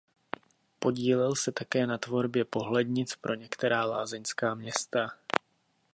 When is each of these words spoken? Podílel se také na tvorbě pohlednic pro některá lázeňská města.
Podílel 0.79 1.35
se 1.35 1.51
také 1.51 1.87
na 1.87 1.97
tvorbě 1.97 2.45
pohlednic 2.45 3.15
pro 3.15 3.33
některá 3.33 3.85
lázeňská 3.85 4.55
města. 4.55 5.07